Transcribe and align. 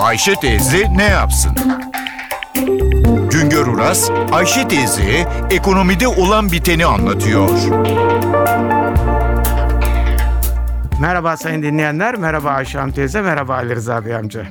Ayşe 0.00 0.34
teyze 0.34 0.96
ne 0.96 1.04
yapsın? 1.04 1.52
Güngör 3.30 3.66
Uras, 3.66 4.10
Ayşe 4.32 4.68
teyze 4.68 5.28
ekonomide 5.50 6.08
olan 6.08 6.52
biteni 6.52 6.86
anlatıyor. 6.86 7.48
Merhaba 11.00 11.36
sayın 11.36 11.62
dinleyenler, 11.62 12.16
merhaba 12.16 12.50
Ayşe 12.50 12.78
Hanım 12.78 12.92
teyze, 12.92 13.22
merhaba 13.22 13.54
Ali 13.54 13.74
Rıza 13.74 14.04
Bey 14.04 14.16
amca. 14.16 14.46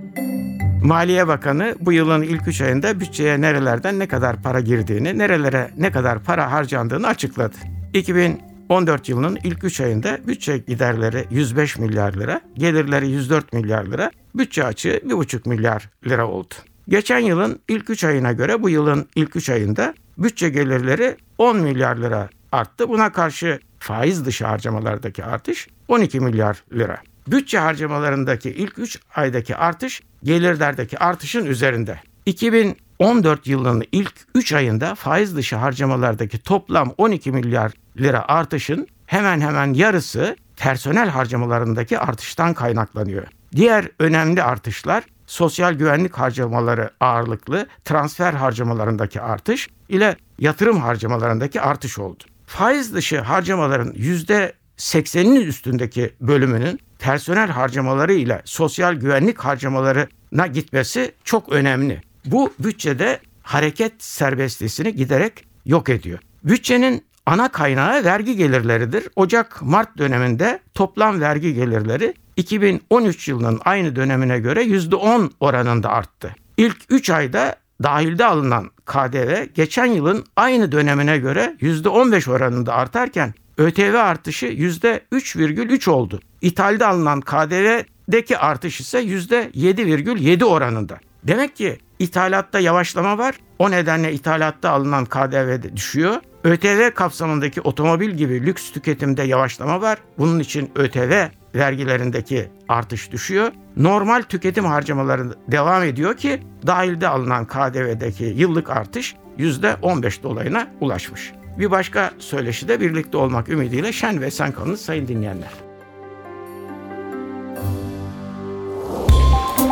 Maliye 0.83 1.27
Bakanı 1.27 1.75
bu 1.79 1.93
yılın 1.93 2.21
ilk 2.21 2.47
üç 2.47 2.61
ayında 2.61 2.99
bütçeye 2.99 3.41
nerelerden 3.41 3.99
ne 3.99 4.07
kadar 4.07 4.41
para 4.41 4.59
girdiğini, 4.59 5.17
nerelere 5.17 5.71
ne 5.77 5.91
kadar 5.91 6.19
para 6.19 6.51
harcandığını 6.51 7.07
açıkladı. 7.07 7.55
2014 7.93 9.09
yılının 9.09 9.39
ilk 9.43 9.63
üç 9.63 9.81
ayında 9.81 10.17
bütçe 10.27 10.57
giderleri 10.57 11.25
105 11.29 11.77
milyar 11.77 12.13
lira, 12.13 12.41
gelirleri 12.57 13.09
104 13.09 13.53
milyar 13.53 13.85
lira, 13.85 14.11
bütçe 14.35 14.63
açığı 14.63 15.01
1,5 15.05 15.49
milyar 15.49 15.89
lira 16.07 16.27
oldu. 16.27 16.53
Geçen 16.89 17.19
yılın 17.19 17.59
ilk 17.67 17.89
3 17.89 18.03
ayına 18.03 18.31
göre 18.31 18.63
bu 18.63 18.69
yılın 18.69 19.07
ilk 19.15 19.35
3 19.35 19.49
ayında 19.49 19.93
bütçe 20.17 20.49
gelirleri 20.49 21.17
10 21.37 21.57
milyar 21.57 21.97
lira 21.97 22.29
arttı. 22.51 22.89
Buna 22.89 23.11
karşı 23.11 23.59
faiz 23.79 24.25
dışı 24.25 24.45
harcamalardaki 24.45 25.25
artış 25.25 25.67
12 25.87 26.19
milyar 26.19 26.63
lira. 26.73 26.97
Bütçe 27.27 27.59
harcamalarındaki 27.59 28.49
ilk 28.49 28.79
3 28.79 28.99
aydaki 29.15 29.55
artış 29.55 30.01
gelirlerdeki 30.23 30.99
artışın 30.99 31.45
üzerinde. 31.45 31.99
2014 32.25 33.47
yılının 33.47 33.83
ilk 33.91 34.13
3 34.35 34.53
ayında 34.53 34.95
faiz 34.95 35.35
dışı 35.35 35.55
harcamalardaki 35.55 36.39
toplam 36.39 36.93
12 36.97 37.31
milyar 37.31 37.71
lira 37.97 38.25
artışın 38.27 38.87
hemen 39.05 39.41
hemen 39.41 39.73
yarısı 39.73 40.35
personel 40.57 41.09
harcamalarındaki 41.09 41.99
artıştan 41.99 42.53
kaynaklanıyor. 42.53 43.27
Diğer 43.55 43.89
önemli 43.99 44.43
artışlar 44.43 45.03
sosyal 45.27 45.73
güvenlik 45.73 46.13
harcamaları 46.13 46.91
ağırlıklı 46.99 47.67
transfer 47.85 48.33
harcamalarındaki 48.33 49.21
artış 49.21 49.69
ile 49.89 50.15
yatırım 50.39 50.79
harcamalarındaki 50.79 51.61
artış 51.61 51.99
oldu. 51.99 52.23
Faiz 52.45 52.93
dışı 52.93 53.21
harcamaların 53.21 53.93
yüzde 53.95 54.53
80'inin 54.77 55.41
üstündeki 55.41 56.13
bölümünün 56.21 56.79
personel 56.99 57.49
harcamaları 57.49 58.13
ile 58.13 58.41
sosyal 58.45 58.93
güvenlik 58.93 59.39
harcamalarına 59.39 60.47
gitmesi 60.53 61.11
çok 61.23 61.49
önemli. 61.49 62.01
Bu 62.25 62.53
bütçede 62.59 63.19
hareket 63.43 64.03
serbestliğini 64.03 64.95
giderek 64.95 65.45
yok 65.65 65.89
ediyor. 65.89 66.19
Bütçenin 66.43 67.05
ana 67.25 67.49
kaynağı 67.51 68.03
vergi 68.03 68.35
gelirleridir. 68.35 69.07
Ocak-Mart 69.15 69.97
döneminde 69.97 70.59
toplam 70.73 71.21
vergi 71.21 71.53
gelirleri 71.53 72.13
2013 72.39 73.27
yılının 73.27 73.59
aynı 73.65 73.95
dönemine 73.95 74.39
göre 74.39 74.63
%10 74.63 75.31
oranında 75.39 75.89
arttı. 75.89 76.35
İlk 76.57 76.77
3 76.89 77.09
ayda 77.09 77.55
dahilde 77.83 78.25
alınan 78.25 78.71
KDV 78.85 79.43
geçen 79.55 79.85
yılın 79.85 80.25
aynı 80.35 80.71
dönemine 80.71 81.17
göre 81.17 81.55
%15 81.61 82.31
oranında 82.31 82.73
artarken 82.73 83.33
ÖTV 83.57 83.95
artışı 83.95 84.45
%3,3 84.45 85.89
oldu. 85.89 86.19
İthalde 86.41 86.85
alınan 86.85 87.21
KDV'deki 87.21 88.37
artış 88.37 88.79
ise 88.79 89.03
%7,7 89.03 90.43
oranında. 90.43 90.99
Demek 91.23 91.55
ki 91.55 91.77
ithalatta 91.99 92.59
yavaşlama 92.59 93.17
var. 93.17 93.35
O 93.59 93.71
nedenle 93.71 94.13
ithalatta 94.13 94.69
alınan 94.69 95.05
KDV 95.05 95.63
de 95.63 95.77
düşüyor. 95.77 96.15
ÖTV 96.43 96.91
kapsamındaki 96.91 97.61
otomobil 97.61 98.09
gibi 98.09 98.45
lüks 98.45 98.71
tüketimde 98.71 99.23
yavaşlama 99.23 99.81
var. 99.81 99.97
Bunun 100.17 100.39
için 100.39 100.71
ÖTV 100.75 101.38
vergilerindeki 101.55 102.49
artış 102.67 103.11
düşüyor. 103.11 103.51
Normal 103.77 104.21
tüketim 104.21 104.65
harcamaları 104.65 105.23
devam 105.51 105.83
ediyor 105.83 106.17
ki 106.17 106.43
dahilde 106.67 107.07
alınan 107.07 107.45
KDV'deki 107.45 108.23
yıllık 108.23 108.69
artış 108.69 109.15
%15 109.37 110.23
dolayına 110.23 110.67
ulaşmış. 110.81 111.31
Bir 111.59 111.71
başka 111.71 112.11
söyleşi 112.19 112.67
de 112.67 112.79
birlikte 112.79 113.17
olmak 113.17 113.49
ümidiyle 113.49 113.93
şen 113.93 114.21
ve 114.21 114.31
sen 114.31 114.51
kalın 114.51 114.75
sayın 114.75 115.07
dinleyenler. 115.07 115.51